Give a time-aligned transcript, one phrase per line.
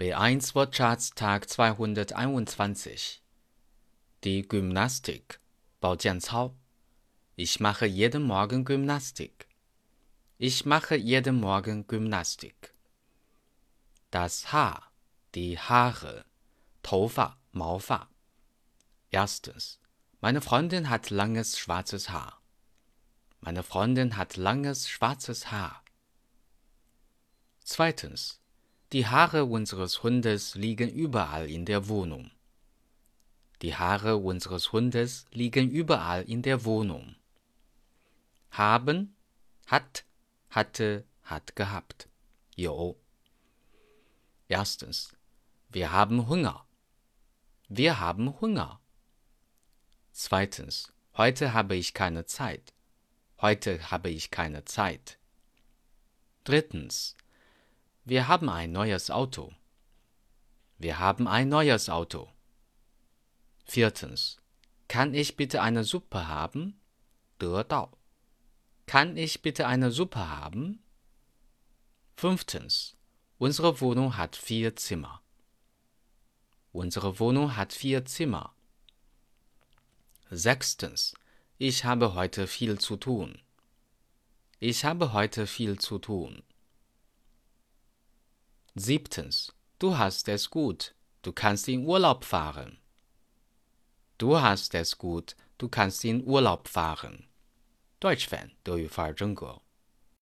[0.00, 3.20] B1 Wortschatz Tag 221
[4.24, 5.40] Die Gymnastik
[5.78, 6.56] Bao Jianzao
[7.36, 9.46] Ich mache jeden Morgen Gymnastik.
[10.38, 12.72] Ich mache jeden Morgen Gymnastik.
[14.10, 14.90] Das Haar,
[15.34, 16.24] die Haare,
[16.82, 18.08] Taufa, Maufa.
[19.10, 19.80] Erstens,
[20.22, 22.40] meine Freundin hat langes schwarzes Haar.
[23.42, 25.84] Meine Freundin hat langes schwarzes Haar.
[27.62, 28.40] Zweitens,
[28.92, 32.32] die Haare unseres Hundes liegen überall in der Wohnung.
[33.62, 37.14] Die Haare unseres Hundes liegen überall in der Wohnung.
[38.50, 39.14] Haben,
[39.66, 40.04] hat,
[40.48, 42.08] hatte, hat gehabt.
[42.56, 42.98] Jo.
[44.48, 45.12] Erstens.
[45.68, 46.66] Wir haben Hunger.
[47.68, 48.80] Wir haben Hunger.
[50.10, 50.92] Zweitens.
[51.16, 52.74] Heute habe ich keine Zeit.
[53.40, 55.20] Heute habe ich keine Zeit.
[56.42, 57.16] Drittens.
[58.10, 59.52] Wir haben ein neues Auto.
[60.78, 62.28] Wir haben ein neues Auto.
[63.64, 64.40] Viertens.
[64.88, 66.80] Kann ich bitte eine Suppe haben?
[67.38, 67.92] 得到.
[68.86, 70.82] Kann ich bitte eine Suppe haben?
[72.16, 72.96] Fünftens.
[73.38, 75.22] Unsere Wohnung hat vier Zimmer.
[76.72, 78.52] Unsere Wohnung hat vier Zimmer.
[80.32, 81.14] Sechstens.
[81.58, 83.40] Ich habe heute viel zu tun.
[84.58, 86.42] Ich habe heute viel zu tun.
[88.75, 89.53] Siebtens.
[89.79, 90.93] Du hast es gut.
[91.21, 92.77] Du kannst in Urlaub fahren.
[94.17, 95.35] Du hast es gut.
[95.57, 97.27] Du kannst in Urlaub fahren.
[97.99, 99.61] Deutsch Fan 德语范儿真格。